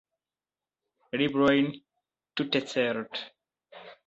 [1.21, 1.69] Librojn,
[2.35, 3.23] tutcerte.